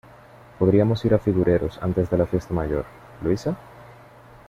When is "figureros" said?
1.19-1.77